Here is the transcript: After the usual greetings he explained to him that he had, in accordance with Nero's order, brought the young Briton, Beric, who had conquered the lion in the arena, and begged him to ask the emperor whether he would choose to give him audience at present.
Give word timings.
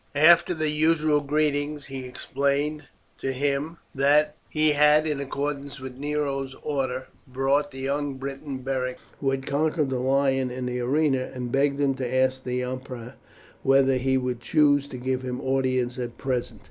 After 0.15 0.55
the 0.55 0.71
usual 0.71 1.21
greetings 1.21 1.85
he 1.85 2.05
explained 2.05 2.85
to 3.19 3.31
him 3.31 3.77
that 3.93 4.33
he 4.49 4.71
had, 4.71 5.05
in 5.05 5.19
accordance 5.19 5.79
with 5.79 5.99
Nero's 5.99 6.55
order, 6.63 7.07
brought 7.27 7.69
the 7.69 7.77
young 7.81 8.15
Briton, 8.15 8.63
Beric, 8.63 8.97
who 9.19 9.29
had 9.29 9.45
conquered 9.45 9.91
the 9.91 9.99
lion 9.99 10.49
in 10.49 10.65
the 10.65 10.79
arena, 10.79 11.29
and 11.35 11.51
begged 11.51 11.79
him 11.79 11.93
to 11.97 12.15
ask 12.15 12.43
the 12.43 12.63
emperor 12.63 13.13
whether 13.61 13.97
he 13.97 14.17
would 14.17 14.41
choose 14.41 14.87
to 14.87 14.97
give 14.97 15.21
him 15.21 15.39
audience 15.39 15.99
at 15.99 16.17
present. 16.17 16.59